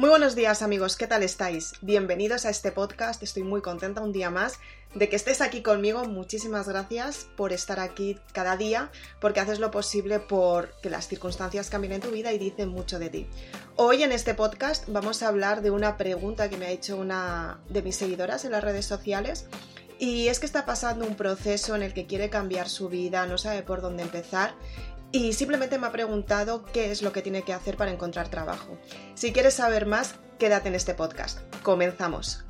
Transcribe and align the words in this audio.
Muy 0.00 0.08
buenos 0.08 0.34
días 0.34 0.62
amigos, 0.62 0.96
¿qué 0.96 1.06
tal 1.06 1.22
estáis? 1.22 1.74
Bienvenidos 1.82 2.46
a 2.46 2.48
este 2.48 2.72
podcast, 2.72 3.22
estoy 3.22 3.42
muy 3.42 3.60
contenta 3.60 4.00
un 4.00 4.12
día 4.12 4.30
más 4.30 4.58
de 4.94 5.10
que 5.10 5.16
estés 5.16 5.42
aquí 5.42 5.60
conmigo. 5.60 6.06
Muchísimas 6.06 6.66
gracias 6.66 7.26
por 7.36 7.52
estar 7.52 7.78
aquí 7.80 8.18
cada 8.32 8.56
día, 8.56 8.90
porque 9.20 9.40
haces 9.40 9.58
lo 9.58 9.70
posible 9.70 10.18
por 10.18 10.70
que 10.80 10.88
las 10.88 11.06
circunstancias 11.06 11.68
cambien 11.68 11.92
en 11.92 12.00
tu 12.00 12.12
vida 12.12 12.32
y 12.32 12.38
dicen 12.38 12.70
mucho 12.70 12.98
de 12.98 13.10
ti. 13.10 13.26
Hoy 13.76 14.02
en 14.02 14.12
este 14.12 14.32
podcast 14.32 14.88
vamos 14.88 15.22
a 15.22 15.28
hablar 15.28 15.60
de 15.60 15.70
una 15.70 15.98
pregunta 15.98 16.48
que 16.48 16.56
me 16.56 16.64
ha 16.64 16.70
hecho 16.70 16.96
una 16.96 17.60
de 17.68 17.82
mis 17.82 17.96
seguidoras 17.96 18.46
en 18.46 18.52
las 18.52 18.64
redes 18.64 18.86
sociales. 18.86 19.48
Y 19.98 20.28
es 20.28 20.40
que 20.40 20.46
está 20.46 20.64
pasando 20.64 21.06
un 21.06 21.14
proceso 21.14 21.76
en 21.76 21.82
el 21.82 21.92
que 21.92 22.06
quiere 22.06 22.30
cambiar 22.30 22.70
su 22.70 22.88
vida, 22.88 23.26
no 23.26 23.36
sabe 23.36 23.62
por 23.62 23.82
dónde 23.82 24.02
empezar 24.02 24.54
y 25.12 25.32
simplemente 25.32 25.78
me 25.78 25.86
ha 25.86 25.92
preguntado 25.92 26.64
qué 26.64 26.90
es 26.90 27.02
lo 27.02 27.12
que 27.12 27.22
tiene 27.22 27.42
que 27.42 27.52
hacer 27.52 27.76
para 27.76 27.90
encontrar 27.90 28.28
trabajo. 28.28 28.78
Si 29.14 29.32
quieres 29.32 29.54
saber 29.54 29.86
más, 29.86 30.14
quédate 30.38 30.68
en 30.68 30.74
este 30.74 30.94
podcast. 30.94 31.40
Comenzamos. 31.62 32.44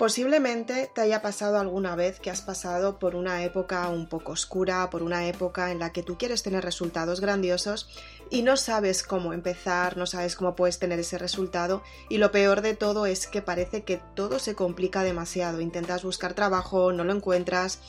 Posiblemente 0.00 0.90
te 0.94 1.02
haya 1.02 1.20
pasado 1.20 1.58
alguna 1.58 1.94
vez 1.94 2.20
que 2.20 2.30
has 2.30 2.40
pasado 2.40 2.98
por 2.98 3.14
una 3.14 3.44
época 3.44 3.86
un 3.90 4.08
poco 4.08 4.32
oscura, 4.32 4.88
por 4.88 5.02
una 5.02 5.28
época 5.28 5.72
en 5.72 5.78
la 5.78 5.92
que 5.92 6.02
tú 6.02 6.16
quieres 6.16 6.42
tener 6.42 6.64
resultados 6.64 7.20
grandiosos 7.20 7.86
y 8.30 8.40
no 8.40 8.56
sabes 8.56 9.02
cómo 9.02 9.34
empezar, 9.34 9.98
no 9.98 10.06
sabes 10.06 10.36
cómo 10.36 10.56
puedes 10.56 10.78
tener 10.78 10.98
ese 11.00 11.18
resultado 11.18 11.82
y 12.08 12.16
lo 12.16 12.32
peor 12.32 12.62
de 12.62 12.74
todo 12.74 13.04
es 13.04 13.26
que 13.26 13.42
parece 13.42 13.82
que 13.82 14.00
todo 14.14 14.38
se 14.38 14.54
complica 14.54 15.02
demasiado. 15.02 15.60
Intentas 15.60 16.02
buscar 16.02 16.32
trabajo, 16.32 16.92
no 16.92 17.04
lo 17.04 17.12
encuentras, 17.12 17.80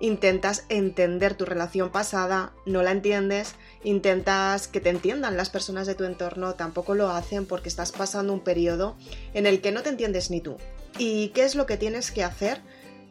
intentas 0.00 0.64
entender 0.68 1.34
tu 1.34 1.44
relación 1.44 1.92
pasada, 1.92 2.54
no 2.66 2.82
la 2.82 2.90
entiendes, 2.90 3.54
intentas 3.84 4.66
que 4.66 4.80
te 4.80 4.90
entiendan 4.90 5.36
las 5.36 5.48
personas 5.48 5.86
de 5.86 5.94
tu 5.94 6.02
entorno, 6.02 6.54
tampoco 6.54 6.96
lo 6.96 7.10
hacen 7.10 7.46
porque 7.46 7.68
estás 7.68 7.92
pasando 7.92 8.32
un 8.32 8.40
periodo 8.40 8.96
en 9.32 9.46
el 9.46 9.60
que 9.60 9.70
no 9.70 9.84
te 9.84 9.90
entiendes 9.90 10.28
ni 10.32 10.40
tú 10.40 10.56
y 10.98 11.28
qué 11.28 11.44
es 11.44 11.54
lo 11.54 11.66
que 11.66 11.76
tienes 11.76 12.10
que 12.10 12.24
hacer 12.24 12.60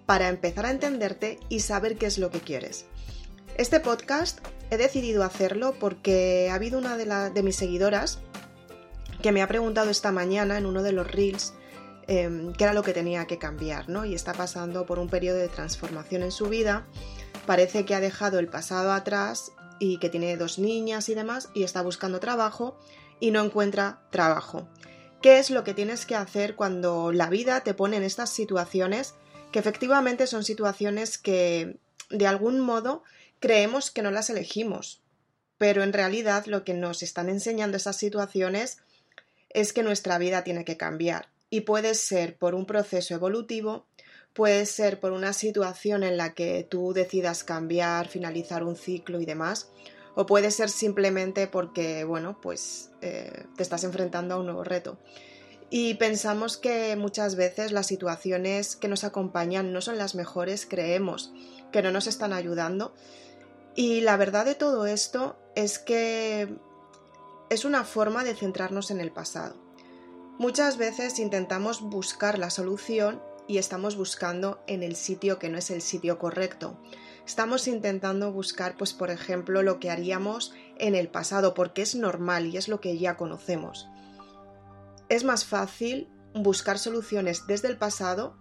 para 0.06 0.30
empezar 0.30 0.66
a 0.66 0.72
entenderte 0.72 1.40
y 1.50 1.62
saber 1.62 1.98
qué 1.98 2.06
es 2.06 2.18
lo 2.18 2.32
que 2.32 2.40
quieres. 2.40 2.86
Este 3.58 3.80
podcast 3.80 4.40
he 4.70 4.78
decidido 4.78 5.24
hacerlo 5.24 5.76
porque 5.80 6.50
ha 6.52 6.56
habido 6.56 6.80
una 6.80 6.98
de, 6.98 7.44
mis 7.44 7.56
seguidoras 7.56 8.20
que 9.22 9.32
me 9.32 9.42
ha 9.42 9.48
preguntado 9.48 9.90
esta 9.90 10.12
mañana 10.12 10.58
en 10.58 10.66
uno 10.66 10.84
de 10.84 10.94
los 10.94 11.10
reels 11.10 11.54
em, 12.08 12.54
qué 12.54 12.64
era 12.64 12.74
lo 12.74 12.82
que 12.82 12.94
tenía 12.94 13.28
que 13.28 13.38
cambiar, 13.38 13.90
¿no? 13.90 14.06
Y 14.06 14.16
está 14.16 14.34
pasando 14.34 14.86
por 14.86 15.00
un 15.00 15.10
periodo 15.10 15.38
de 15.38 15.50
transformación 15.50 16.24
en 16.24 16.32
su 16.32 16.48
vida. 16.48 16.88
Parece 17.46 17.86
que 17.86 17.94
ha 17.94 18.00
dejado 18.00 18.40
el 18.40 18.48
pasado 18.48 18.94
atrás 18.94 19.52
y 19.80 19.98
que 19.98 20.10
tiene 20.10 20.38
dos 20.38 20.58
niñas 20.58 21.10
y 21.10 21.16
demás 21.16 21.50
y 21.54 21.64
está 21.64 21.82
buscando 21.82 22.20
trabajo 22.20 22.78
y 23.20 23.32
no 23.32 23.44
encuentra 23.44 24.02
trabajo. 24.10 24.68
¿Qué 25.22 25.38
es 25.38 25.52
lo 25.52 25.64
que 25.64 25.76
tienes 25.76 26.08
que 26.08 26.16
hacer 26.16 26.56
cuando 26.56 27.12
la 27.12 27.30
vida 27.30 27.62
te 27.62 27.76
pone 27.76 27.98
en 27.98 28.04
estas 28.04 28.32
situaciones 28.32 29.14
que 29.52 29.60
efectivamente 29.60 30.26
son 30.26 30.44
situaciones 30.44 31.20
que 31.20 31.78
de 32.10 32.26
algún 32.26 32.60
modo 32.60 33.04
creemos 33.40 33.92
que 33.92 34.02
no 34.02 34.10
las 34.10 34.32
elegimos? 34.32 35.04
Pero 35.60 35.84
en 35.84 35.94
realidad 35.94 36.48
lo 36.48 36.64
que 36.64 36.74
nos 36.74 37.04
están 37.04 37.30
enseñando 37.30 37.78
esas 37.78 37.98
situaciones 37.98 38.80
es 39.50 39.74
que 39.74 39.84
nuestra 39.84 40.18
vida 40.18 40.44
tiene 40.44 40.66
que 40.66 40.78
cambiar 40.78 41.30
y 41.52 41.62
puede 41.62 41.94
ser 41.94 42.38
por 42.38 42.56
un 42.56 42.66
proceso 42.66 43.14
evolutivo, 43.14 43.86
puede 44.34 44.66
ser 44.66 45.00
por 45.00 45.12
una 45.12 45.34
situación 45.34 46.04
en 46.04 46.18
la 46.18 46.34
que 46.34 46.66
tú 46.68 46.94
decidas 46.94 47.44
cambiar, 47.44 48.08
finalizar 48.08 48.64
un 48.64 48.76
ciclo 48.76 49.22
y 49.22 49.26
demás, 49.26 49.70
o 50.16 50.26
puede 50.26 50.52
ser 50.52 50.70
simplemente 50.70 51.48
porque, 51.48 52.04
bueno, 52.04 52.40
pues 52.42 52.92
eh, 53.02 53.46
te 53.56 53.64
estás 53.64 53.84
enfrentando 53.84 54.36
a 54.36 54.38
un 54.38 54.46
nuevo 54.46 54.64
reto. 54.64 54.98
Y 55.70 55.94
pensamos 55.94 56.58
que 56.58 56.96
muchas 56.98 57.36
veces 57.36 57.72
las 57.72 57.88
situaciones 57.88 58.76
que 58.76 58.90
nos 58.90 59.06
acompañan 59.06 59.72
no 59.72 59.80
son 59.80 59.98
las 59.98 60.16
mejores, 60.16 60.66
creemos 60.66 61.32
que 61.72 61.82
no 61.82 61.92
nos 61.92 62.08
están 62.08 62.34
ayudando. 62.34 62.94
Y 63.74 64.02
la 64.02 64.18
verdad 64.18 64.44
de 64.46 64.56
todo 64.56 64.86
esto 64.86 65.38
es 65.56 65.80
que 65.80 66.58
es 67.50 67.64
una 67.64 67.86
forma 67.86 68.26
de 68.26 68.36
centrarnos 68.36 68.92
en 68.92 69.00
el 69.00 69.12
pasado. 69.12 69.56
Muchas 70.38 70.78
veces 70.78 71.20
intentamos 71.20 71.82
buscar 71.82 72.38
la 72.38 72.50
solución 72.50 73.22
y 73.48 73.58
estamos 73.58 73.96
buscando 73.96 74.62
en 74.68 74.84
el 74.84 74.96
sitio 74.98 75.40
que 75.40 75.50
no 75.50 75.58
es 75.58 75.72
el 75.72 75.82
sitio 75.82 76.20
correcto 76.20 76.78
estamos 77.26 77.68
intentando 77.68 78.32
buscar, 78.32 78.76
pues 78.78 78.94
por 78.94 79.12
ejemplo, 79.12 79.64
lo 79.64 79.80
que 79.80 79.90
haríamos 79.90 80.54
en 80.78 80.96
el 80.96 81.08
pasado, 81.10 81.54
porque 81.54 81.82
es 81.82 81.96
normal 81.96 82.48
y 82.48 82.58
es 82.58 82.68
lo 82.68 82.82
que 82.82 82.98
ya 82.98 83.18
conocemos. 83.18 83.88
Es 85.10 85.24
más 85.24 85.46
fácil 85.46 86.10
buscar 86.34 86.80
soluciones 86.80 87.48
desde 87.48 87.68
el 87.68 87.78
pasado 87.78 88.38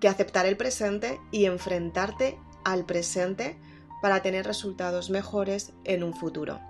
que 0.00 0.08
aceptar 0.08 0.46
el 0.46 0.56
presente 0.56 1.20
y 1.30 1.44
enfrentarte 1.44 2.38
al 2.64 2.84
presente 2.86 3.58
para 4.00 4.22
tener 4.22 4.46
resultados 4.46 5.10
mejores 5.10 5.72
en 5.84 6.02
un 6.02 6.14
futuro. 6.14 6.60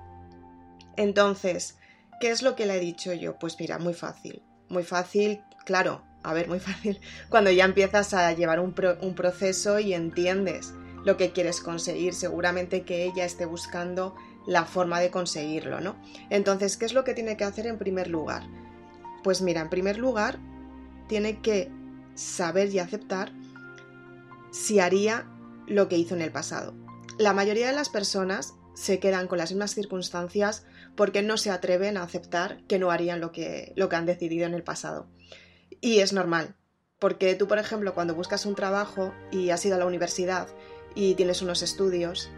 Entonces, 0.97 1.79
¿qué 2.21 2.31
es 2.31 2.43
lo 2.43 2.56
que 2.56 2.67
le 2.67 2.77
he 2.77 2.81
dicho 2.81 3.12
yo? 3.12 3.39
Pues 3.39 3.56
mira, 3.59 3.79
muy 3.79 3.94
fácil. 3.94 4.43
Muy 4.69 4.84
fácil, 4.84 5.43
claro, 5.65 6.03
a 6.23 6.33
ver, 6.33 6.49
muy 6.49 6.61
fácil, 6.61 7.00
cuando 7.29 7.50
ya 7.50 7.65
empiezas 7.65 8.15
a 8.15 8.33
llevar 8.33 8.61
un, 8.61 8.75
un 9.00 9.15
proceso 9.15 9.79
y 9.79 9.94
entiendes 9.94 10.75
lo 11.05 11.17
que 11.17 11.33
quieres 11.33 11.61
conseguir. 11.61 12.15
Seguramente 12.15 12.85
que 12.85 13.05
ella 13.05 13.25
esté 13.25 13.47
buscando 13.47 14.15
la 14.47 14.65
forma 14.65 15.01
de 15.01 15.11
conseguirlo, 15.11 15.81
¿no? 15.81 15.97
Entonces, 16.31 16.77
¿qué 16.77 16.85
es 16.85 16.95
lo 16.95 17.05
que 17.05 17.15
tiene 17.15 17.37
que 17.37 17.45
hacer 17.45 17.67
en 17.67 17.79
primer 17.79 18.09
lugar? 18.09 18.43
Pues 19.23 19.41
mira, 19.41 19.61
en 19.61 19.71
primer 19.71 19.99
lugar, 19.99 20.39
tiene 21.09 21.41
que 21.41 21.71
saber 22.15 22.69
y 22.71 22.79
aceptar 22.79 23.33
si 24.51 24.81
haría 24.81 25.27
lo 25.67 25.89
que 25.89 25.97
hizo 25.97 26.15
en 26.15 26.23
el 26.23 26.33
pasado. 26.33 26.75
La 27.19 27.33
mayoría 27.33 27.69
de 27.69 27.73
las 27.73 27.89
personas 27.89 28.55
se 28.75 28.99
quedan 28.99 29.29
con 29.29 29.39
las 29.39 29.51
mismas 29.51 29.75
circunstancias 29.75 30.65
porque 30.97 31.23
no 31.23 31.37
se 31.37 31.51
atreven 31.51 31.97
a 31.97 32.03
aceptar 32.03 32.62
que 32.67 32.79
no 32.79 32.91
harían 32.91 33.21
lo 33.21 33.33
que, 33.33 33.73
lo 33.77 33.89
que 33.89 33.97
han 33.97 34.07
decidido 34.07 34.47
en 34.47 34.55
el 34.55 34.62
pasado. 34.62 35.09
Y 35.81 36.01
es 36.01 36.12
normal, 36.12 36.57
porque 36.99 37.35
tú, 37.35 37.49
por 37.49 37.59
ejemplo, 37.59 37.95
cuando 37.95 38.15
buscas 38.15 38.47
un 38.47 38.55
trabajo 38.55 39.12
y 39.31 39.51
has 39.51 39.65
ido 39.65 39.77
a 39.77 39.79
la 39.79 39.87
universidad 39.87 40.49
y 40.95 41.15
tienes 41.15 41.43
unos 41.43 41.63
estudios, 41.63 42.31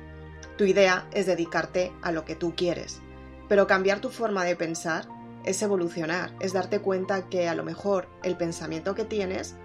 tu 0.57 0.65
idea 0.65 1.09
es 1.13 1.27
dedicarte 1.27 1.93
a 2.03 2.13
lo 2.13 2.25
que 2.25 2.37
tú 2.37 2.55
quieres. 2.57 3.01
Pero 3.49 3.67
cambiar 3.67 4.01
tu 4.01 4.11
forma 4.11 4.45
de 4.45 4.57
pensar 4.57 5.09
es 5.45 5.61
evolucionar, 5.63 6.33
es 6.41 6.53
darte 6.53 6.79
cuenta 6.81 7.29
que 7.29 7.49
a 7.49 7.55
lo 7.55 7.65
mejor 7.65 8.09
el 8.23 8.37
pensamiento 8.37 8.95
que 8.95 9.05
tienes 9.05 9.57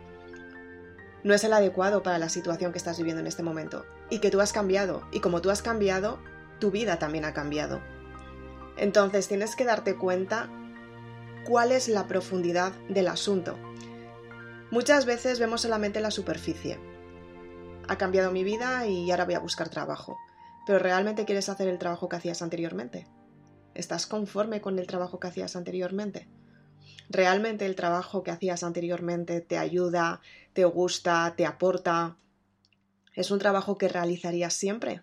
no 1.24 1.34
es 1.34 1.44
el 1.44 1.54
adecuado 1.54 2.02
para 2.02 2.18
la 2.18 2.30
situación 2.30 2.72
que 2.72 2.78
estás 2.78 2.98
viviendo 2.98 3.22
en 3.22 3.28
este 3.28 3.44
momento 3.44 3.86
y 4.10 4.20
que 4.20 4.32
tú 4.32 4.42
has 4.42 4.54
cambiado 4.54 5.04
y 5.12 5.20
como 5.20 5.42
tú 5.42 5.50
has 5.50 5.62
cambiado, 5.62 6.20
tu 6.60 6.72
vida 6.72 7.00
también 7.00 7.26
ha 7.26 7.34
cambiado. 7.34 7.82
Entonces 8.78 9.28
tienes 9.28 9.56
que 9.56 9.66
darte 9.66 9.96
cuenta 9.96 10.50
cuál 11.46 11.72
es 11.72 11.88
la 11.88 12.08
profundidad 12.08 12.74
del 12.88 13.08
asunto. 13.08 13.58
Muchas 14.72 15.06
veces 15.06 15.40
vemos 15.40 15.62
solamente 15.62 16.00
la 16.00 16.12
superficie 16.12 16.80
ha 17.90 17.97
cambiado 17.97 18.32
mi 18.32 18.44
vida 18.44 18.86
y 18.86 19.09
ahora 19.09 19.26
voy 19.26 19.34
a 19.34 19.40
buscar 19.40 19.70
trabajo. 19.70 20.18
Pero 20.68 20.78
¿realmente 20.78 21.26
quieres 21.26 21.50
hacer 21.50 21.68
el 21.68 21.80
trabajo 21.80 22.08
que 22.08 22.18
hacías 22.18 22.44
anteriormente? 22.44 23.08
¿Estás 23.74 24.06
conforme 24.06 24.62
con 24.62 24.78
el 24.78 24.86
trabajo 24.86 25.20
que 25.20 25.28
hacías 25.28 25.56
anteriormente? 25.56 26.30
¿Realmente 27.09 27.66
el 27.66 27.76
trabajo 27.76 28.22
que 28.22 28.30
hacías 28.30 28.64
anteriormente 28.64 29.41
te 29.41 29.58
ayuda, 29.58 30.22
te 30.53 30.66
gusta, 30.66 31.34
te 31.36 31.47
aporta? 31.47 32.18
¿Es 33.16 33.32
un 33.32 33.40
trabajo 33.40 33.80
que 33.80 33.88
realizarías 33.88 34.53
siempre? 34.53 35.02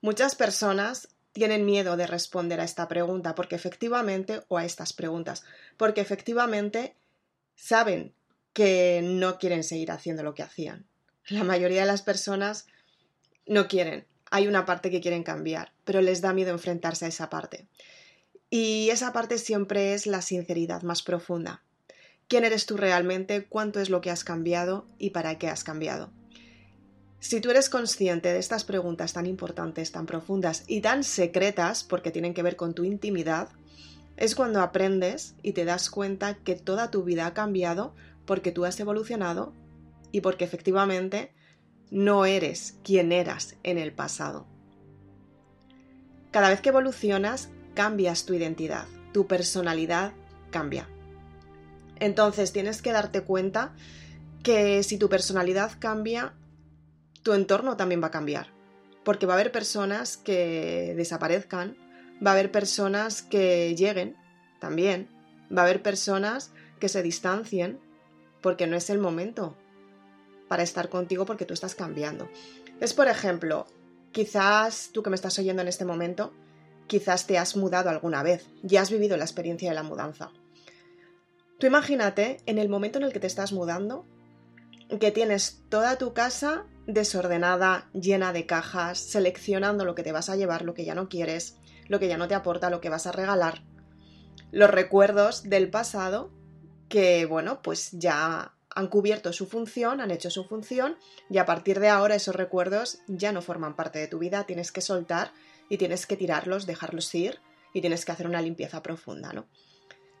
Muchas 0.00 0.34
personas 0.34 1.14
tienen 1.30 1.64
miedo 1.64 1.96
de 1.96 2.08
responder 2.08 2.58
a 2.60 2.64
esta 2.64 2.88
pregunta 2.88 3.36
porque 3.36 3.54
efectivamente, 3.54 4.42
o 4.48 4.58
a 4.58 4.64
estas 4.64 4.92
preguntas, 4.92 5.44
porque 5.76 6.00
efectivamente 6.00 6.96
saben 7.54 8.16
que 8.52 9.00
no 9.04 9.38
quieren 9.38 9.62
seguir 9.62 9.92
haciendo 9.92 10.24
lo 10.24 10.34
que 10.34 10.42
hacían. 10.42 10.88
La 11.28 11.44
mayoría 11.44 11.82
de 11.82 11.86
las 11.86 12.02
personas 12.02 12.66
no 13.46 13.68
quieren. 13.68 14.06
Hay 14.30 14.48
una 14.48 14.64
parte 14.64 14.90
que 14.90 15.00
quieren 15.00 15.22
cambiar, 15.22 15.72
pero 15.84 16.00
les 16.00 16.20
da 16.20 16.32
miedo 16.32 16.50
enfrentarse 16.50 17.04
a 17.04 17.08
esa 17.08 17.30
parte. 17.30 17.68
Y 18.50 18.90
esa 18.90 19.12
parte 19.12 19.38
siempre 19.38 19.94
es 19.94 20.06
la 20.06 20.22
sinceridad 20.22 20.82
más 20.82 21.02
profunda. 21.02 21.62
¿Quién 22.28 22.44
eres 22.44 22.66
tú 22.66 22.76
realmente? 22.76 23.44
¿Cuánto 23.44 23.80
es 23.80 23.90
lo 23.90 24.00
que 24.00 24.10
has 24.10 24.24
cambiado? 24.24 24.86
¿Y 24.98 25.10
para 25.10 25.38
qué 25.38 25.48
has 25.48 25.64
cambiado? 25.64 26.10
Si 27.20 27.40
tú 27.40 27.50
eres 27.50 27.70
consciente 27.70 28.32
de 28.32 28.38
estas 28.38 28.64
preguntas 28.64 29.12
tan 29.12 29.26
importantes, 29.26 29.92
tan 29.92 30.06
profundas 30.06 30.64
y 30.66 30.80
tan 30.80 31.04
secretas, 31.04 31.84
porque 31.84 32.10
tienen 32.10 32.34
que 32.34 32.42
ver 32.42 32.56
con 32.56 32.74
tu 32.74 32.84
intimidad, 32.84 33.48
es 34.16 34.34
cuando 34.34 34.60
aprendes 34.60 35.34
y 35.42 35.52
te 35.52 35.64
das 35.64 35.88
cuenta 35.88 36.34
que 36.34 36.56
toda 36.56 36.90
tu 36.90 37.04
vida 37.04 37.26
ha 37.26 37.34
cambiado 37.34 37.94
porque 38.26 38.50
tú 38.50 38.64
has 38.64 38.78
evolucionado 38.80 39.52
y 40.12 40.20
porque 40.20 40.44
efectivamente 40.44 41.32
no 41.90 42.24
eres 42.24 42.78
quien 42.84 43.10
eras 43.10 43.56
en 43.62 43.78
el 43.78 43.92
pasado. 43.92 44.46
Cada 46.30 46.48
vez 46.48 46.60
que 46.60 46.70
evolucionas, 46.70 47.50
cambias 47.74 48.24
tu 48.24 48.34
identidad, 48.34 48.86
tu 49.12 49.26
personalidad 49.26 50.12
cambia. 50.50 50.88
Entonces 51.96 52.52
tienes 52.52 52.80
que 52.80 52.92
darte 52.92 53.22
cuenta 53.22 53.74
que 54.42 54.82
si 54.82 54.98
tu 54.98 55.08
personalidad 55.08 55.72
cambia, 55.78 56.34
tu 57.22 57.32
entorno 57.32 57.76
también 57.76 58.02
va 58.02 58.08
a 58.08 58.12
cambiar. 58.12 58.48
Porque 59.04 59.26
va 59.26 59.34
a 59.34 59.36
haber 59.36 59.52
personas 59.52 60.16
que 60.16 60.94
desaparezcan, 60.96 61.76
va 62.24 62.30
a 62.30 62.34
haber 62.34 62.50
personas 62.50 63.22
que 63.22 63.74
lleguen 63.76 64.16
también, 64.60 65.08
va 65.54 65.62
a 65.62 65.64
haber 65.64 65.82
personas 65.82 66.52
que 66.80 66.88
se 66.88 67.02
distancien 67.02 67.78
porque 68.40 68.66
no 68.66 68.76
es 68.76 68.90
el 68.90 68.98
momento 68.98 69.56
para 70.52 70.64
estar 70.64 70.90
contigo 70.90 71.24
porque 71.24 71.46
tú 71.46 71.54
estás 71.54 71.74
cambiando. 71.74 72.28
Es 72.78 72.92
por 72.92 73.08
ejemplo, 73.08 73.66
quizás 74.10 74.90
tú 74.92 75.02
que 75.02 75.08
me 75.08 75.16
estás 75.16 75.38
oyendo 75.38 75.62
en 75.62 75.68
este 75.68 75.86
momento, 75.86 76.34
quizás 76.86 77.26
te 77.26 77.38
has 77.38 77.56
mudado 77.56 77.88
alguna 77.88 78.22
vez, 78.22 78.50
ya 78.62 78.82
has 78.82 78.90
vivido 78.90 79.16
la 79.16 79.24
experiencia 79.24 79.70
de 79.70 79.74
la 79.74 79.82
mudanza. 79.82 80.30
Tú 81.58 81.66
imagínate 81.66 82.42
en 82.44 82.58
el 82.58 82.68
momento 82.68 82.98
en 82.98 83.04
el 83.04 83.14
que 83.14 83.20
te 83.20 83.28
estás 83.28 83.54
mudando, 83.54 84.04
que 85.00 85.10
tienes 85.10 85.62
toda 85.70 85.96
tu 85.96 86.12
casa 86.12 86.66
desordenada, 86.86 87.88
llena 87.94 88.34
de 88.34 88.44
cajas, 88.44 88.98
seleccionando 88.98 89.86
lo 89.86 89.94
que 89.94 90.02
te 90.02 90.12
vas 90.12 90.28
a 90.28 90.36
llevar, 90.36 90.66
lo 90.66 90.74
que 90.74 90.84
ya 90.84 90.94
no 90.94 91.08
quieres, 91.08 91.56
lo 91.88 91.98
que 91.98 92.08
ya 92.08 92.18
no 92.18 92.28
te 92.28 92.34
aporta, 92.34 92.68
lo 92.68 92.82
que 92.82 92.90
vas 92.90 93.06
a 93.06 93.12
regalar, 93.12 93.62
los 94.50 94.68
recuerdos 94.68 95.44
del 95.44 95.70
pasado 95.70 96.30
que, 96.90 97.24
bueno, 97.24 97.62
pues 97.62 97.90
ya 97.92 98.52
han 98.74 98.88
cubierto 98.88 99.32
su 99.32 99.46
función, 99.46 100.00
han 100.00 100.10
hecho 100.10 100.30
su 100.30 100.44
función 100.44 100.96
y 101.30 101.38
a 101.38 101.46
partir 101.46 101.80
de 101.80 101.88
ahora 101.88 102.14
esos 102.14 102.34
recuerdos 102.34 103.00
ya 103.06 103.32
no 103.32 103.42
forman 103.42 103.76
parte 103.76 103.98
de 103.98 104.08
tu 104.08 104.18
vida, 104.18 104.44
tienes 104.44 104.72
que 104.72 104.80
soltar 104.80 105.32
y 105.68 105.78
tienes 105.78 106.06
que 106.06 106.16
tirarlos, 106.16 106.66
dejarlos 106.66 107.14
ir 107.14 107.40
y 107.72 107.80
tienes 107.80 108.04
que 108.04 108.12
hacer 108.12 108.26
una 108.26 108.42
limpieza 108.42 108.82
profunda, 108.82 109.32
¿no? 109.32 109.46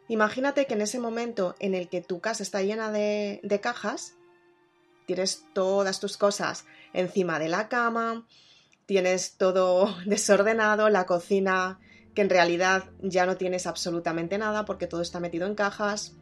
Imagínate 0.08 0.66
que 0.66 0.74
en 0.74 0.82
ese 0.82 0.98
momento 0.98 1.54
en 1.58 1.74
el 1.74 1.88
que 1.88 2.00
tu 2.00 2.20
casa 2.20 2.42
está 2.42 2.62
llena 2.62 2.90
de, 2.90 3.40
de 3.42 3.60
cajas, 3.60 4.14
tienes 5.06 5.44
todas 5.52 6.00
tus 6.00 6.16
cosas 6.16 6.64
encima 6.92 7.38
de 7.38 7.48
la 7.48 7.68
cama, 7.68 8.26
tienes 8.86 9.36
todo 9.36 9.94
desordenado, 10.06 10.88
la 10.88 11.06
cocina 11.06 11.78
que 12.14 12.22
en 12.22 12.30
realidad 12.30 12.90
ya 13.00 13.26
no 13.26 13.36
tienes 13.36 13.66
absolutamente 13.66 14.36
nada 14.38 14.64
porque 14.64 14.86
todo 14.86 15.00
está 15.00 15.18
metido 15.18 15.46
en 15.46 15.54
cajas, 15.54 16.16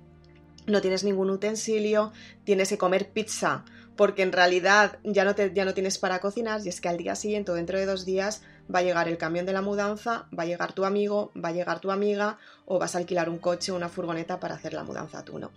no 0.66 0.80
tienes 0.80 1.04
ningún 1.04 1.30
utensilio, 1.30 2.12
tienes 2.44 2.68
que 2.68 2.78
comer 2.78 3.10
pizza 3.10 3.64
porque 3.96 4.22
en 4.22 4.32
realidad 4.32 4.98
ya 5.04 5.24
no, 5.24 5.34
te, 5.34 5.52
ya 5.52 5.66
no 5.66 5.74
tienes 5.74 5.98
para 5.98 6.20
cocinar 6.20 6.62
y 6.64 6.70
es 6.70 6.80
que 6.80 6.88
al 6.88 6.96
día 6.96 7.14
siguiente 7.14 7.52
o 7.52 7.54
dentro 7.54 7.78
de 7.78 7.84
dos 7.84 8.06
días 8.06 8.42
va 8.74 8.78
a 8.78 8.82
llegar 8.82 9.08
el 9.08 9.18
camión 9.18 9.44
de 9.44 9.52
la 9.52 9.60
mudanza, 9.60 10.26
va 10.36 10.44
a 10.44 10.46
llegar 10.46 10.72
tu 10.72 10.86
amigo, 10.86 11.32
va 11.36 11.50
a 11.50 11.52
llegar 11.52 11.80
tu 11.80 11.90
amiga 11.90 12.38
o 12.64 12.78
vas 12.78 12.94
a 12.94 12.98
alquilar 12.98 13.28
un 13.28 13.38
coche 13.38 13.72
o 13.72 13.76
una 13.76 13.90
furgoneta 13.90 14.40
para 14.40 14.54
hacer 14.54 14.72
la 14.72 14.84
mudanza 14.84 15.22
tú, 15.22 15.38
¿no? 15.38 15.52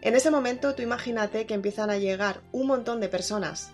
En 0.00 0.14
ese 0.14 0.30
momento 0.30 0.74
tú 0.74 0.82
imagínate 0.82 1.46
que 1.46 1.54
empiezan 1.54 1.90
a 1.90 1.98
llegar 1.98 2.40
un 2.52 2.66
montón 2.66 3.00
de 3.00 3.08
personas 3.08 3.72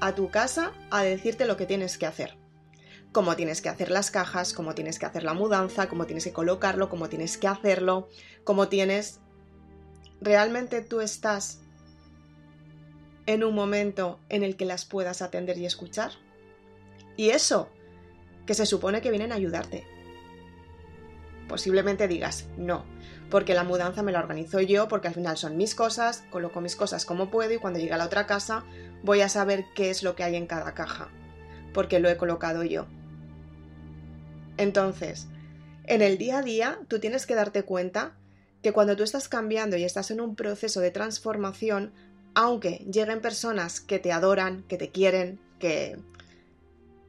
a 0.00 0.14
tu 0.14 0.30
casa 0.30 0.72
a 0.90 1.02
decirte 1.02 1.46
lo 1.46 1.56
que 1.56 1.66
tienes 1.66 1.98
que 1.98 2.06
hacer. 2.06 2.36
Cómo 3.12 3.34
tienes 3.34 3.60
que 3.60 3.68
hacer 3.68 3.90
las 3.90 4.10
cajas, 4.10 4.52
cómo 4.52 4.74
tienes 4.74 4.98
que 4.98 5.06
hacer 5.06 5.24
la 5.24 5.34
mudanza, 5.34 5.88
cómo 5.88 6.06
tienes 6.06 6.24
que 6.24 6.32
colocarlo, 6.32 6.88
cómo 6.88 7.08
tienes 7.08 7.36
que 7.38 7.48
hacerlo, 7.48 8.08
cómo 8.44 8.68
tienes... 8.68 9.20
¿Realmente 10.20 10.82
tú 10.82 11.00
estás 11.00 11.60
en 13.26 13.42
un 13.42 13.54
momento 13.54 14.20
en 14.28 14.42
el 14.42 14.56
que 14.56 14.66
las 14.66 14.84
puedas 14.84 15.22
atender 15.22 15.56
y 15.56 15.64
escuchar? 15.64 16.12
Y 17.16 17.30
eso, 17.30 17.68
que 18.46 18.54
se 18.54 18.66
supone 18.66 19.00
que 19.00 19.10
vienen 19.10 19.32
a 19.32 19.36
ayudarte. 19.36 19.86
Posiblemente 21.48 22.06
digas, 22.06 22.48
no, 22.58 22.84
porque 23.30 23.54
la 23.54 23.64
mudanza 23.64 24.02
me 24.02 24.12
la 24.12 24.20
organizo 24.20 24.60
yo, 24.60 24.88
porque 24.88 25.08
al 25.08 25.14
final 25.14 25.36
son 25.36 25.56
mis 25.56 25.74
cosas, 25.74 26.24
coloco 26.30 26.60
mis 26.60 26.76
cosas 26.76 27.04
como 27.04 27.30
puedo 27.30 27.52
y 27.52 27.58
cuando 27.58 27.78
llegue 27.78 27.94
a 27.94 27.98
la 27.98 28.06
otra 28.06 28.26
casa 28.26 28.64
voy 29.02 29.22
a 29.22 29.28
saber 29.28 29.64
qué 29.74 29.90
es 29.90 30.02
lo 30.02 30.16
que 30.16 30.24
hay 30.24 30.36
en 30.36 30.46
cada 30.46 30.74
caja, 30.74 31.08
porque 31.72 31.98
lo 31.98 32.08
he 32.08 32.16
colocado 32.16 32.62
yo. 32.62 32.86
Entonces, 34.58 35.28
en 35.84 36.02
el 36.02 36.18
día 36.18 36.38
a 36.38 36.42
día 36.42 36.78
tú 36.88 36.98
tienes 36.98 37.26
que 37.26 37.34
darte 37.34 37.62
cuenta 37.62 38.16
que 38.62 38.72
cuando 38.72 38.96
tú 38.96 39.02
estás 39.02 39.28
cambiando 39.28 39.76
y 39.76 39.84
estás 39.84 40.10
en 40.10 40.20
un 40.20 40.36
proceso 40.36 40.80
de 40.80 40.90
transformación, 40.90 41.92
aunque 42.34 42.86
lleguen 42.90 43.20
personas 43.20 43.80
que 43.80 43.98
te 43.98 44.12
adoran, 44.12 44.62
que 44.64 44.76
te 44.76 44.90
quieren, 44.90 45.40
que, 45.58 45.98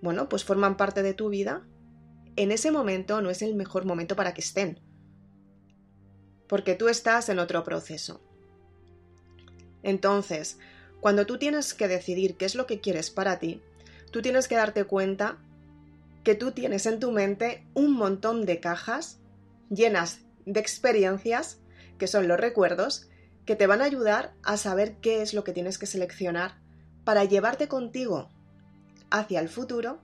bueno, 0.01 0.29
pues 0.29 0.43
forman 0.43 0.77
parte 0.77 1.03
de 1.03 1.13
tu 1.13 1.29
vida, 1.29 1.63
en 2.35 2.51
ese 2.51 2.71
momento 2.71 3.21
no 3.21 3.29
es 3.29 3.41
el 3.41 3.55
mejor 3.55 3.85
momento 3.85 4.15
para 4.15 4.33
que 4.33 4.41
estén 4.41 4.79
porque 6.51 6.75
tú 6.75 6.89
estás 6.89 7.29
en 7.29 7.39
otro 7.39 7.63
proceso. 7.63 8.19
Entonces, 9.83 10.57
cuando 10.99 11.25
tú 11.25 11.37
tienes 11.37 11.73
que 11.73 11.87
decidir 11.87 12.35
qué 12.35 12.43
es 12.43 12.55
lo 12.55 12.67
que 12.67 12.81
quieres 12.81 13.09
para 13.09 13.39
ti, 13.39 13.61
tú 14.11 14.21
tienes 14.21 14.49
que 14.49 14.57
darte 14.57 14.83
cuenta 14.83 15.37
que 16.25 16.35
tú 16.35 16.51
tienes 16.51 16.87
en 16.87 16.99
tu 16.99 17.13
mente 17.13 17.65
un 17.73 17.93
montón 17.93 18.45
de 18.45 18.59
cajas 18.59 19.17
llenas 19.69 20.19
de 20.45 20.59
experiencias, 20.59 21.59
que 21.97 22.07
son 22.07 22.27
los 22.27 22.39
recuerdos, 22.39 23.09
que 23.45 23.55
te 23.55 23.67
van 23.67 23.81
a 23.81 23.85
ayudar 23.85 24.33
a 24.43 24.57
saber 24.57 24.97
qué 24.97 25.21
es 25.21 25.33
lo 25.33 25.43
que 25.43 25.53
tienes 25.53 25.77
que 25.77 25.85
seleccionar 25.85 26.61
para 27.03 27.23
llevarte 27.23 27.67
contigo 27.67 28.29
hacia 29.09 29.39
el 29.39 29.49
futuro, 29.49 29.99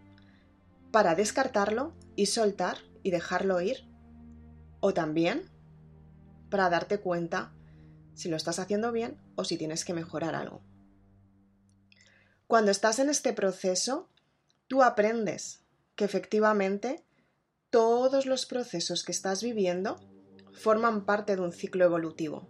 para 0.92 1.16
descartarlo 1.16 1.94
y 2.16 2.28
soltar 2.28 2.78
y 3.04 3.12
dejarlo 3.12 3.62
ir, 3.62 3.88
o 4.80 4.94
también 4.94 5.50
para 6.50 6.70
darte 6.70 7.00
cuenta 7.00 7.54
si 8.16 8.30
lo 8.30 8.36
estás 8.36 8.60
haciendo 8.60 8.92
bien 8.92 9.18
o 9.36 9.44
si 9.44 9.58
tienes 9.58 9.86
que 9.86 9.94
mejorar 9.94 10.36
algo. 10.36 10.62
Cuando 12.48 12.72
estás 12.72 13.00
en 13.00 13.10
este 13.10 13.34
proceso, 13.34 14.10
tú 14.68 14.82
aprendes 14.82 15.64
que 15.96 16.06
efectivamente 16.06 17.04
todos 17.70 18.26
los 18.26 18.46
procesos 18.46 19.04
que 19.04 19.12
estás 19.12 19.44
viviendo 19.44 20.00
forman 20.58 21.06
parte 21.06 21.36
de 21.36 21.42
un 21.42 21.52
ciclo 21.52 21.86
evolutivo. 21.86 22.48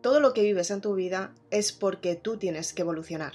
Todo 0.00 0.20
lo 0.20 0.32
que 0.32 0.42
vives 0.42 0.70
en 0.70 0.80
tu 0.80 0.94
vida 0.94 1.34
es 1.50 1.72
porque 1.72 2.14
tú 2.14 2.36
tienes 2.36 2.72
que 2.72 2.82
evolucionar. 2.82 3.34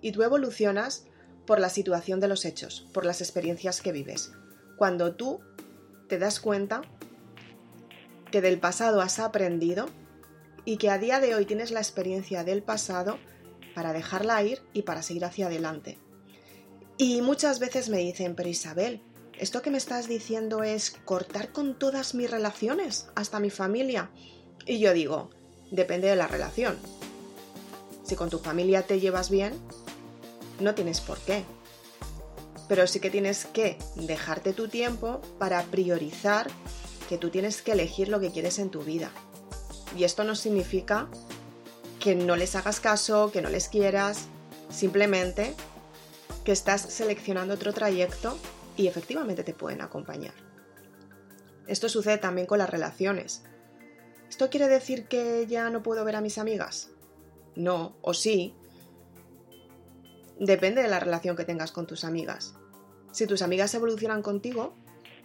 Y 0.00 0.12
tú 0.12 0.22
evolucionas 0.22 1.06
por 1.46 1.60
la 1.60 1.70
situación 1.70 2.20
de 2.20 2.28
los 2.28 2.44
hechos, 2.44 2.86
por 2.92 3.06
las 3.06 3.20
experiencias 3.20 3.80
que 3.80 3.92
vives. 3.92 4.32
Cuando 4.76 5.14
tú 5.14 5.40
te 6.08 6.18
das 6.18 6.40
cuenta 6.40 6.82
que 8.30 8.40
del 8.40 8.60
pasado 8.60 9.00
has 9.00 9.18
aprendido 9.18 9.86
y 10.64 10.76
que 10.76 10.90
a 10.90 10.98
día 10.98 11.20
de 11.20 11.34
hoy 11.34 11.46
tienes 11.46 11.70
la 11.70 11.80
experiencia 11.80 12.44
del 12.44 12.62
pasado 12.62 13.18
para 13.74 13.92
dejarla 13.92 14.42
ir 14.42 14.60
y 14.72 14.82
para 14.82 15.02
seguir 15.02 15.24
hacia 15.24 15.46
adelante. 15.46 15.98
Y 16.98 17.22
muchas 17.22 17.60
veces 17.60 17.88
me 17.88 17.98
dicen, 17.98 18.34
pero 18.34 18.48
Isabel, 18.48 19.00
¿esto 19.38 19.62
que 19.62 19.70
me 19.70 19.78
estás 19.78 20.08
diciendo 20.08 20.62
es 20.62 20.90
cortar 21.04 21.52
con 21.52 21.78
todas 21.78 22.14
mis 22.14 22.30
relaciones, 22.30 23.06
hasta 23.14 23.40
mi 23.40 23.50
familia? 23.50 24.10
Y 24.66 24.78
yo 24.80 24.92
digo, 24.92 25.30
depende 25.70 26.08
de 26.08 26.16
la 26.16 26.26
relación. 26.26 26.76
Si 28.04 28.16
con 28.16 28.30
tu 28.30 28.38
familia 28.38 28.82
te 28.82 29.00
llevas 29.00 29.30
bien, 29.30 29.54
no 30.60 30.74
tienes 30.74 31.00
por 31.00 31.18
qué. 31.18 31.44
Pero 32.68 32.86
sí 32.86 33.00
que 33.00 33.10
tienes 33.10 33.46
que 33.46 33.78
dejarte 33.94 34.52
tu 34.52 34.68
tiempo 34.68 35.20
para 35.38 35.62
priorizar 35.64 36.48
que 37.08 37.16
tú 37.16 37.30
tienes 37.30 37.62
que 37.62 37.72
elegir 37.72 38.08
lo 38.08 38.20
que 38.20 38.30
quieres 38.30 38.58
en 38.58 38.70
tu 38.70 38.80
vida. 38.80 39.10
Y 39.96 40.04
esto 40.04 40.24
no 40.24 40.34
significa 40.34 41.08
que 42.00 42.14
no 42.14 42.36
les 42.36 42.54
hagas 42.56 42.80
caso, 42.80 43.30
que 43.32 43.40
no 43.40 43.48
les 43.48 43.68
quieras, 43.68 44.26
simplemente 44.70 45.54
que 46.44 46.52
estás 46.52 46.82
seleccionando 46.82 47.54
otro 47.54 47.72
trayecto 47.72 48.38
y 48.78 48.86
efectivamente 48.86 49.44
te 49.44 49.52
pueden 49.52 49.82
acompañar. 49.82 50.32
Esto 51.66 51.90
sucede 51.90 52.16
también 52.16 52.46
con 52.46 52.58
las 52.58 52.70
relaciones. 52.70 53.42
¿Esto 54.30 54.48
quiere 54.48 54.68
decir 54.68 55.06
que 55.08 55.46
ya 55.46 55.68
no 55.68 55.82
puedo 55.82 56.04
ver 56.04 56.16
a 56.16 56.22
mis 56.22 56.38
amigas? 56.38 56.90
No, 57.56 57.96
o 58.00 58.14
sí. 58.14 58.54
Depende 60.38 60.80
de 60.80 60.88
la 60.88 61.00
relación 61.00 61.36
que 61.36 61.44
tengas 61.44 61.72
con 61.72 61.86
tus 61.86 62.04
amigas. 62.04 62.54
Si 63.10 63.26
tus 63.26 63.42
amigas 63.42 63.74
evolucionan 63.74 64.22
contigo 64.22 64.74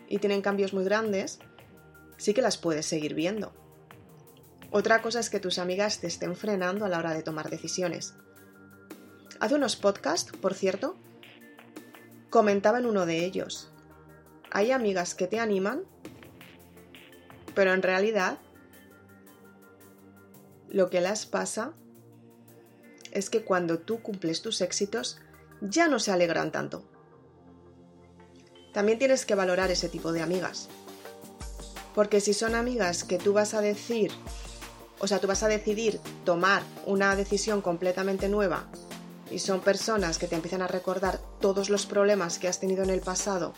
y 0.09 0.17
tienen 0.17 0.41
cambios 0.41 0.73
muy 0.73 0.83
grandes, 0.83 1.39
sí 2.17 2.33
que 2.33 2.41
las 2.41 2.57
puedes 2.57 2.87
seguir 2.87 3.13
viendo. 3.13 3.53
Otra 4.71 5.03
cosa 5.03 5.19
es 5.19 5.29
que 5.29 5.39
tus 5.39 5.59
amigas 5.59 5.99
te 5.99 6.07
estén 6.07 6.35
frenando 6.35 6.85
a 6.85 6.89
la 6.89 6.97
hora 6.97 7.13
de 7.13 7.21
tomar 7.21 7.51
decisiones. 7.51 8.15
Hace 9.39 9.55
unos 9.55 9.75
podcasts, 9.75 10.31
por 10.31 10.55
cierto, 10.55 10.97
comentaba 12.33 12.79
en 12.79 12.87
uno 12.87 13.05
de 13.05 13.23
ellos. 13.25 13.69
Hay 14.49 14.71
amigas 14.71 15.13
que 15.13 15.27
te 15.27 15.39
animan, 15.39 15.83
pero 17.53 17.73
en 17.73 17.83
realidad 17.83 18.39
lo 20.67 20.89
que 20.89 20.99
las 20.99 21.27
pasa 21.27 21.73
es 23.11 23.29
que 23.29 23.43
cuando 23.43 23.77
tú 23.77 24.01
cumples 24.01 24.41
tus 24.41 24.61
éxitos 24.61 25.19
ya 25.61 25.87
no 25.87 25.99
se 25.99 26.11
alegran 26.11 26.51
tanto. 26.51 26.83
También 28.73 28.97
tienes 28.97 29.27
que 29.27 29.35
valorar 29.35 29.69
ese 29.69 29.87
tipo 29.87 30.11
de 30.11 30.23
amigas. 30.23 30.69
Porque 31.93 32.19
si 32.19 32.33
son 32.33 32.55
amigas 32.55 33.03
que 33.03 33.19
tú 33.19 33.33
vas 33.33 33.53
a 33.53 33.61
decir, 33.61 34.11
o 34.97 35.07
sea, 35.07 35.19
tú 35.19 35.27
vas 35.27 35.43
a 35.43 35.47
decidir 35.49 35.99
tomar 36.25 36.63
una 36.87 37.15
decisión 37.15 37.61
completamente 37.61 38.27
nueva 38.27 38.67
y 39.33 39.39
son 39.39 39.61
personas 39.61 40.17
que 40.17 40.27
te 40.27 40.35
empiezan 40.35 40.61
a 40.61 40.67
recordar 40.67 41.19
todos 41.39 41.69
los 41.69 41.85
problemas 41.85 42.37
que 42.37 42.47
has 42.47 42.59
tenido 42.59 42.83
en 42.83 42.89
el 42.91 43.01
pasado 43.01 43.53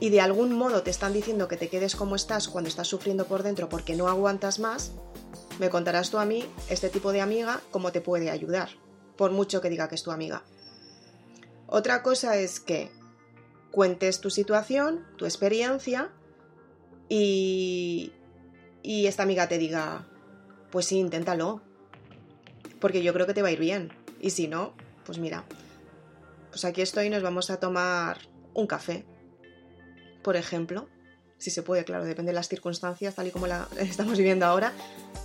y 0.00 0.08
de 0.08 0.22
algún 0.22 0.54
modo 0.54 0.82
te 0.82 0.90
están 0.90 1.12
diciendo 1.12 1.46
que 1.46 1.58
te 1.58 1.68
quedes 1.68 1.94
como 1.94 2.16
estás 2.16 2.48
cuando 2.48 2.68
estás 2.68 2.88
sufriendo 2.88 3.26
por 3.26 3.42
dentro 3.42 3.68
porque 3.68 3.94
no 3.94 4.08
aguantas 4.08 4.58
más, 4.58 4.92
me 5.60 5.68
contarás 5.68 6.10
tú 6.10 6.18
a 6.18 6.24
mí, 6.24 6.44
este 6.70 6.88
tipo 6.88 7.12
de 7.12 7.20
amiga, 7.20 7.60
cómo 7.70 7.92
te 7.92 8.00
puede 8.00 8.30
ayudar, 8.30 8.70
por 9.16 9.30
mucho 9.30 9.60
que 9.60 9.68
diga 9.68 9.88
que 9.88 9.94
es 9.94 10.02
tu 10.02 10.10
amiga. 10.10 10.42
Otra 11.66 12.02
cosa 12.02 12.36
es 12.38 12.60
que 12.60 12.90
cuentes 13.70 14.20
tu 14.20 14.30
situación, 14.30 15.06
tu 15.16 15.26
experiencia 15.26 16.10
y, 17.08 18.12
y 18.82 19.06
esta 19.06 19.22
amiga 19.22 19.48
te 19.48 19.58
diga, 19.58 20.08
pues 20.70 20.86
sí, 20.86 20.98
inténtalo, 20.98 21.60
porque 22.80 23.02
yo 23.02 23.12
creo 23.12 23.26
que 23.26 23.34
te 23.34 23.42
va 23.42 23.48
a 23.48 23.52
ir 23.52 23.60
bien. 23.60 23.92
Y 24.20 24.30
si 24.30 24.48
no, 24.48 24.74
pues 25.04 25.18
mira, 25.18 25.44
pues 26.50 26.64
aquí 26.64 26.82
estoy 26.82 27.10
nos 27.10 27.22
vamos 27.22 27.50
a 27.50 27.58
tomar 27.58 28.18
un 28.54 28.66
café 28.66 29.04
por 30.22 30.36
ejemplo. 30.36 30.88
Si 31.38 31.50
se 31.50 31.62
puede, 31.62 31.84
claro, 31.84 32.04
depende 32.04 32.30
de 32.30 32.34
las 32.34 32.48
circunstancias, 32.48 33.14
tal 33.14 33.26
y 33.26 33.30
como 33.30 33.46
la 33.46 33.68
estamos 33.78 34.18
viviendo 34.18 34.46
ahora. 34.46 34.72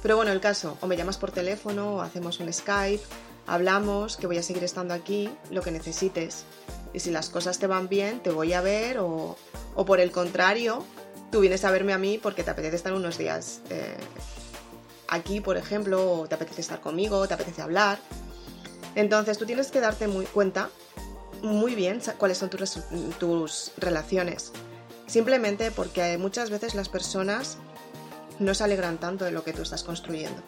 Pero 0.01 0.15
bueno, 0.15 0.31
el 0.31 0.39
caso, 0.39 0.77
o 0.81 0.87
me 0.87 0.97
llamas 0.97 1.17
por 1.17 1.31
teléfono, 1.31 1.95
o 1.95 2.01
hacemos 2.01 2.39
un 2.39 2.51
Skype, 2.51 3.03
hablamos, 3.47 4.17
que 4.17 4.27
voy 4.27 4.37
a 4.37 4.43
seguir 4.43 4.63
estando 4.63 4.93
aquí, 4.93 5.29
lo 5.51 5.61
que 5.61 5.71
necesites. 5.71 6.45
Y 6.93 6.99
si 6.99 7.11
las 7.11 7.29
cosas 7.29 7.59
te 7.59 7.67
van 7.67 7.89
bien, 7.89 8.21
te 8.21 8.29
voy 8.29 8.53
a 8.53 8.61
ver, 8.61 8.99
o, 8.99 9.35
o 9.75 9.85
por 9.85 9.99
el 9.99 10.11
contrario, 10.11 10.85
tú 11.31 11.41
vienes 11.41 11.65
a 11.65 11.71
verme 11.71 11.91
a 11.91 11.97
mí 11.97 12.17
porque 12.21 12.43
te 12.43 12.51
apetece 12.51 12.77
estar 12.77 12.93
unos 12.93 13.17
días 13.17 13.61
eh, 13.69 13.97
aquí, 15.09 15.41
por 15.41 15.57
ejemplo, 15.57 16.21
o 16.21 16.27
te 16.27 16.35
apetece 16.35 16.61
estar 16.61 16.79
conmigo, 16.79 17.27
te 17.27 17.33
apetece 17.33 17.61
hablar. 17.61 17.99
Entonces 18.95 19.37
tú 19.37 19.45
tienes 19.45 19.71
que 19.71 19.81
darte 19.81 20.07
cuenta 20.33 20.69
muy 21.41 21.75
bien 21.75 22.01
cuáles 22.17 22.37
son 22.37 22.49
tus, 22.49 22.79
tus 23.19 23.71
relaciones. 23.77 24.51
Simplemente 25.05 25.69
porque 25.69 26.17
muchas 26.17 26.49
veces 26.49 26.73
las 26.73 26.89
personas 26.89 27.57
no 28.39 28.53
se 28.53 28.63
alegran 28.63 28.97
tanto 28.97 29.25
de 29.25 29.31
lo 29.31 29.43
que 29.43 29.53
tú 29.53 29.61
estás 29.61 29.83
construyendo. 29.83 30.41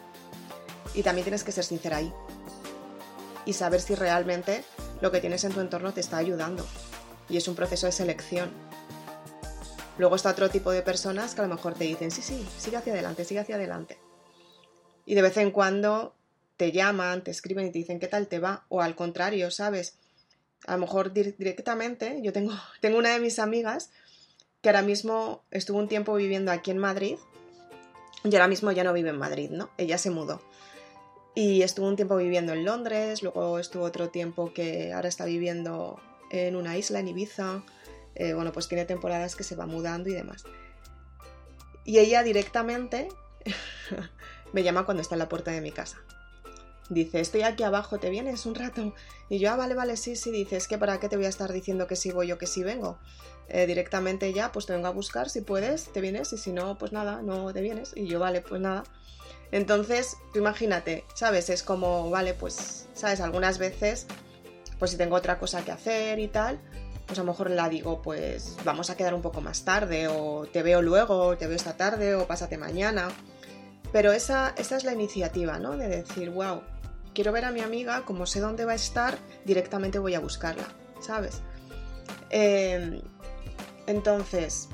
Y 0.94 1.02
también 1.02 1.24
tienes 1.24 1.44
que 1.44 1.52
ser 1.52 1.64
sincera 1.64 1.98
ahí. 1.98 2.12
Y 3.44 3.52
saber 3.52 3.80
si 3.80 3.94
realmente 3.94 4.64
lo 5.00 5.12
que 5.12 5.20
tienes 5.20 5.44
en 5.44 5.52
tu 5.52 5.60
entorno 5.60 5.92
te 5.92 6.00
está 6.00 6.16
ayudando. 6.16 6.66
Y 7.28 7.36
es 7.36 7.46
un 7.48 7.54
proceso 7.54 7.86
de 7.86 7.92
selección. 7.92 8.50
Luego 9.98 10.16
está 10.16 10.30
otro 10.30 10.48
tipo 10.48 10.70
de 10.70 10.82
personas 10.82 11.34
que 11.34 11.40
a 11.40 11.46
lo 11.46 11.54
mejor 11.54 11.74
te 11.74 11.84
dicen, 11.84 12.10
sí, 12.10 12.22
sí, 12.22 12.46
sigue 12.58 12.76
hacia 12.76 12.92
adelante, 12.92 13.24
sigue 13.24 13.40
hacia 13.40 13.56
adelante. 13.56 13.98
Y 15.04 15.14
de 15.14 15.22
vez 15.22 15.36
en 15.36 15.50
cuando 15.50 16.14
te 16.58 16.72
llaman, 16.72 17.24
te 17.24 17.30
escriben 17.30 17.68
y 17.68 17.70
te 17.70 17.78
dicen 17.78 18.00
qué 18.00 18.08
tal 18.08 18.26
te 18.26 18.40
va. 18.40 18.66
O 18.68 18.82
al 18.82 18.94
contrario, 18.94 19.50
¿sabes? 19.50 19.96
A 20.66 20.74
lo 20.74 20.80
mejor 20.80 21.12
directamente, 21.12 22.20
yo 22.20 22.34
tengo, 22.34 22.52
tengo 22.82 22.98
una 22.98 23.14
de 23.14 23.20
mis 23.20 23.38
amigas 23.38 23.90
que 24.60 24.68
ahora 24.68 24.82
mismo 24.82 25.44
estuvo 25.50 25.78
un 25.78 25.88
tiempo 25.88 26.14
viviendo 26.14 26.50
aquí 26.50 26.72
en 26.72 26.78
Madrid 26.78 27.16
y 28.24 28.34
ahora 28.34 28.48
mismo 28.48 28.72
ya 28.72 28.82
no 28.82 28.92
vive 28.92 29.10
en 29.10 29.18
Madrid, 29.18 29.50
¿no? 29.50 29.70
Ella 29.78 29.96
se 29.96 30.10
mudó. 30.10 30.42
Y 31.36 31.62
estuvo 31.62 31.86
un 31.86 31.94
tiempo 31.94 32.16
viviendo 32.16 32.52
en 32.52 32.64
Londres, 32.64 33.22
luego 33.22 33.60
estuvo 33.60 33.84
otro 33.84 34.08
tiempo 34.08 34.52
que 34.52 34.92
ahora 34.92 35.08
está 35.08 35.24
viviendo 35.24 36.00
en 36.32 36.56
una 36.56 36.76
isla, 36.76 36.98
en 36.98 37.06
Ibiza. 37.06 37.62
Eh, 38.16 38.34
bueno, 38.34 38.50
pues 38.50 38.66
tiene 38.66 38.84
temporadas 38.84 39.36
que 39.36 39.44
se 39.44 39.54
va 39.54 39.66
mudando 39.66 40.10
y 40.10 40.14
demás. 40.14 40.42
Y 41.84 42.00
ella 42.00 42.24
directamente 42.24 43.08
me 44.52 44.64
llama 44.64 44.84
cuando 44.84 45.02
está 45.02 45.14
en 45.14 45.20
la 45.20 45.28
puerta 45.28 45.52
de 45.52 45.60
mi 45.60 45.70
casa. 45.70 45.98
Dice, 46.88 47.20
estoy 47.20 47.42
aquí 47.42 47.62
abajo, 47.64 47.98
¿te 47.98 48.08
vienes 48.08 48.46
un 48.46 48.54
rato? 48.54 48.94
Y 49.28 49.38
yo, 49.38 49.50
ah, 49.50 49.56
vale, 49.56 49.74
vale, 49.74 49.96
sí, 49.96 50.16
sí, 50.16 50.30
dice, 50.30 50.56
es 50.56 50.68
que 50.68 50.78
para 50.78 50.98
qué 50.98 51.08
te 51.08 51.16
voy 51.16 51.26
a 51.26 51.28
estar 51.28 51.52
diciendo 51.52 51.86
que 51.86 51.96
sí 51.96 52.10
voy 52.12 52.32
o 52.32 52.38
que 52.38 52.46
sí 52.46 52.62
vengo. 52.62 52.98
Eh, 53.48 53.66
directamente 53.66 54.32
ya, 54.32 54.52
pues 54.52 54.66
te 54.66 54.72
vengo 54.72 54.88
a 54.88 54.92
buscar, 54.92 55.28
si 55.28 55.42
puedes, 55.42 55.92
te 55.92 56.00
vienes, 56.00 56.32
y 56.32 56.38
si 56.38 56.52
no, 56.52 56.78
pues 56.78 56.92
nada, 56.92 57.20
no 57.22 57.52
te 57.52 57.60
vienes. 57.60 57.92
Y 57.94 58.06
yo, 58.06 58.20
vale, 58.20 58.40
pues 58.40 58.60
nada. 58.60 58.84
Entonces, 59.52 60.16
tú 60.32 60.38
imagínate, 60.38 61.04
¿sabes? 61.14 61.50
Es 61.50 61.62
como, 61.62 62.10
vale, 62.10 62.34
pues, 62.34 62.86
¿sabes? 62.94 63.20
Algunas 63.20 63.58
veces, 63.58 64.06
pues 64.78 64.90
si 64.90 64.96
tengo 64.96 65.16
otra 65.16 65.38
cosa 65.38 65.64
que 65.64 65.72
hacer 65.72 66.18
y 66.18 66.28
tal, 66.28 66.58
pues 67.06 67.18
a 67.18 67.22
lo 67.22 67.32
mejor 67.32 67.50
la 67.50 67.68
digo, 67.68 68.02
pues 68.02 68.56
vamos 68.64 68.90
a 68.90 68.96
quedar 68.96 69.14
un 69.14 69.22
poco 69.22 69.40
más 69.40 69.64
tarde, 69.64 70.08
o 70.08 70.46
te 70.46 70.62
veo 70.62 70.82
luego, 70.82 71.36
te 71.36 71.46
veo 71.46 71.56
esta 71.56 71.76
tarde, 71.76 72.14
o 72.14 72.26
pásate 72.26 72.58
mañana. 72.58 73.08
Pero 73.92 74.12
esa, 74.12 74.54
esa 74.58 74.76
es 74.76 74.84
la 74.84 74.92
iniciativa, 74.92 75.58
¿no? 75.58 75.76
De 75.76 75.88
decir, 75.88 76.28
wow, 76.28 76.60
quiero 77.18 77.32
ver 77.32 77.46
a 77.46 77.50
mi 77.50 77.62
amiga, 77.62 78.04
como 78.04 78.26
sé 78.26 78.38
dónde 78.38 78.64
va 78.64 78.70
a 78.70 78.76
estar, 78.76 79.18
directamente 79.44 79.98
voy 79.98 80.14
a 80.14 80.20
buscarla, 80.20 80.68
¿sabes? 81.00 81.40
Em, 82.30 83.00
entonces, 83.88 84.68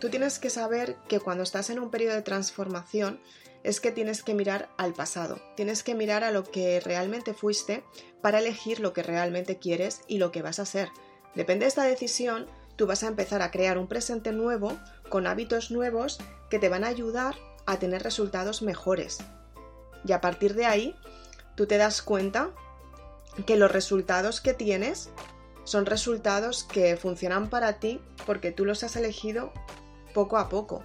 tú 0.00 0.08
tienes 0.08 0.40
que 0.40 0.50
saber 0.50 0.96
que 1.06 1.20
cuando 1.20 1.44
estás 1.44 1.70
en 1.70 1.78
un 1.78 1.92
periodo 1.92 2.16
de 2.16 2.22
transformación, 2.22 3.20
es 3.62 3.80
que 3.80 3.92
tienes 3.92 4.24
que 4.24 4.34
mirar 4.34 4.70
al 4.76 4.92
pasado, 4.92 5.40
tienes 5.54 5.84
que 5.84 5.94
mirar 5.94 6.24
a 6.24 6.32
lo 6.32 6.42
que 6.42 6.80
realmente 6.80 7.32
fuiste 7.32 7.84
para 8.22 8.40
elegir 8.40 8.80
lo 8.80 8.92
que 8.92 9.04
realmente 9.04 9.60
quieres 9.60 10.00
y 10.08 10.18
lo 10.18 10.32
que 10.32 10.42
vas 10.42 10.58
a 10.58 10.66
ser. 10.66 10.88
Depende 11.36 11.66
de 11.66 11.68
esta 11.68 11.84
decisión, 11.84 12.48
tú 12.74 12.88
vas 12.88 13.04
a 13.04 13.06
empezar 13.06 13.40
a 13.40 13.52
crear 13.52 13.78
un 13.78 13.86
presente 13.86 14.32
nuevo, 14.32 14.76
con 15.08 15.28
hábitos 15.28 15.70
nuevos 15.70 16.18
que 16.50 16.58
te 16.58 16.70
van 16.70 16.82
a 16.82 16.88
ayudar 16.88 17.36
a 17.66 17.78
tener 17.78 18.02
resultados 18.02 18.62
mejores. 18.62 19.18
Y 20.04 20.10
a 20.10 20.20
partir 20.20 20.54
de 20.54 20.66
ahí, 20.66 20.96
tú 21.58 21.66
te 21.66 21.76
das 21.76 22.02
cuenta 22.02 22.50
que 23.44 23.56
los 23.56 23.72
resultados 23.72 24.40
que 24.40 24.54
tienes 24.54 25.10
son 25.64 25.86
resultados 25.86 26.62
que 26.62 26.96
funcionan 26.96 27.50
para 27.50 27.80
ti 27.80 28.00
porque 28.26 28.52
tú 28.52 28.64
los 28.64 28.84
has 28.84 28.94
elegido 28.94 29.52
poco 30.14 30.38
a 30.38 30.48
poco. 30.48 30.84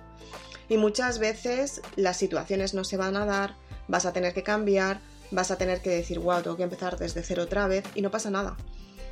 Y 0.70 0.78
muchas 0.78 1.20
veces 1.20 1.84
las 1.96 2.18
situaciones 2.18 2.74
no 2.74 2.84
se 2.84 2.98
van 2.98 3.18
a 3.18 3.28
dar, 3.28 3.56
vas 3.88 4.08
a 4.08 4.14
tener 4.14 4.34
que 4.34 4.42
cambiar, 4.42 5.00
vas 5.30 5.52
a 5.52 5.60
tener 5.60 5.80
que 5.80 5.92
decir, 5.92 6.18
wow, 6.18 6.42
tengo 6.42 6.58
que 6.58 6.64
empezar 6.64 6.98
desde 6.98 7.22
cero 7.22 7.44
otra 7.44 7.68
vez 7.68 7.84
y 7.94 8.02
no 8.02 8.10
pasa 8.10 8.32
nada. 8.32 8.58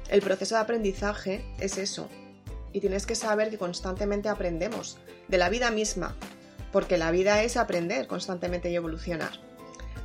El 0.09 0.23
proceso 0.23 0.55
de 0.55 0.61
aprendizaje 0.61 1.45
es 1.59 1.77
eso. 1.77 2.09
Y 2.73 2.79
tienes 2.79 3.05
que 3.05 3.13
saber 3.13 3.51
que 3.51 3.59
constantemente 3.59 4.29
aprendemos 4.29 4.97
de 5.27 5.37
la 5.37 5.49
vida 5.49 5.69
misma, 5.69 6.15
porque 6.71 6.97
la 6.97 7.11
vida 7.11 7.43
es 7.43 7.55
aprender 7.55 8.07
constantemente 8.07 8.71
y 8.71 8.75
evolucionar. 8.75 9.50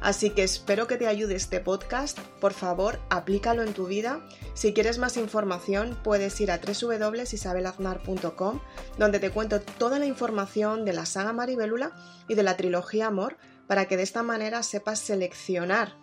Así 0.01 0.31
que 0.31 0.45
espero 0.45 0.87
que 0.87 0.97
te 0.97 1.07
ayude 1.07 1.37
este 1.37 1.61
podcast. 1.61 2.19
Por 2.41 2.53
favor, 2.53 3.01
aplícalo 3.11 3.63
en 3.63 3.73
tu 3.73 3.87
vida. 3.87 4.21
Si 4.55 4.73
quieres 4.73 4.99
más 4.99 5.17
información, 5.17 5.99
puedes 6.05 6.41
ir 6.41 6.51
a 6.51 6.59
www.isabelaznar.com, 6.59 8.61
donde 8.99 9.21
te 9.21 9.31
cuento 9.31 9.61
toda 9.61 9.99
la 9.99 10.07
información 10.07 10.85
de 10.85 10.93
la 10.93 11.07
saga 11.07 11.33
Maribélula 11.33 11.93
y 12.29 12.35
de 12.35 12.43
la 12.43 12.57
trilogía 12.57 13.07
Amor, 13.07 13.37
para 13.67 13.87
que 13.87 13.97
de 13.97 14.03
esta 14.03 14.23
manera 14.23 14.63
sepas 14.63 15.01
seleccionar 15.01 15.97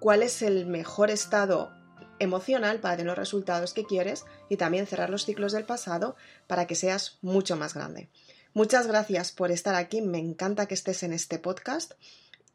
cuál 0.00 0.22
es 0.22 0.42
el 0.42 0.66
mejor 0.66 1.10
estado 1.10 1.72
emocional 2.18 2.80
para 2.80 2.96
tener 2.96 3.08
los 3.08 3.18
resultados 3.18 3.74
que 3.74 3.84
quieres 3.84 4.24
y 4.48 4.56
también 4.56 4.86
cerrar 4.86 5.10
los 5.10 5.24
ciclos 5.24 5.52
del 5.52 5.64
pasado 5.64 6.16
para 6.46 6.66
que 6.66 6.74
seas 6.74 7.18
mucho 7.22 7.56
más 7.56 7.74
grande. 7.74 8.08
Muchas 8.54 8.86
gracias 8.86 9.32
por 9.32 9.50
estar 9.50 9.74
aquí, 9.74 10.00
me 10.00 10.18
encanta 10.18 10.66
que 10.66 10.74
estés 10.74 11.02
en 11.02 11.12
este 11.12 11.38
podcast. 11.38 11.92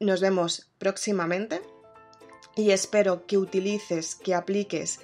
Nos 0.02 0.20
vemos 0.20 0.68
próximamente 0.80 1.62
y 2.56 2.72
espero 2.72 3.28
que 3.28 3.38
utilices, 3.38 4.16
que 4.16 4.34
apliques 4.34 5.00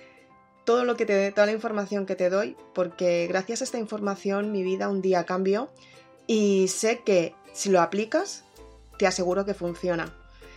todo 0.65 0.85
lo 0.85 0.97
que 0.97 1.05
te 1.05 1.31
toda 1.31 1.45
la 1.45 1.51
información 1.51 2.07
que 2.07 2.15
te 2.15 2.31
doy, 2.31 2.57
porque 2.73 3.27
gracias 3.27 3.61
a 3.61 3.65
esta 3.65 3.77
información 3.77 4.51
mi 4.51 4.63
vida 4.63 4.89
un 4.89 5.03
día 5.03 5.23
cambió 5.23 5.69
y 6.25 6.67
sé 6.69 7.03
que 7.05 7.35
si 7.53 7.69
lo 7.69 7.79
aplicas, 7.79 8.43
te 8.97 9.05
aseguro 9.05 9.45
que 9.45 9.53
funciona. 9.53 10.15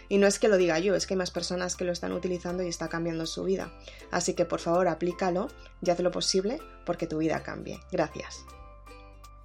Y 0.08 0.16
no 0.16 0.26
es 0.26 0.38
que 0.38 0.48
lo 0.48 0.56
diga 0.56 0.78
yo, 0.78 0.94
es 0.94 1.06
que 1.06 1.12
hay 1.12 1.18
más 1.18 1.30
personas 1.30 1.76
que 1.76 1.84
lo 1.84 1.92
están 1.92 2.12
utilizando 2.12 2.62
y 2.62 2.68
está 2.68 2.88
cambiando 2.88 3.26
su 3.26 3.44
vida. 3.44 3.70
Así 4.10 4.32
que 4.32 4.46
por 4.46 4.60
favor 4.60 4.88
aplícalo 4.88 5.48
y 5.82 5.90
haz 5.90 6.00
lo 6.00 6.10
posible 6.10 6.60
porque 6.86 7.06
tu 7.06 7.18
vida 7.18 7.42
cambie. 7.42 7.78
Gracias. 7.92 8.42